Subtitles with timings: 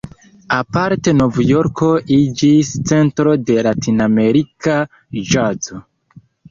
[0.59, 4.81] Aparte Novjorko iĝis centro de ”latinamerika
[5.33, 5.89] ĵazo".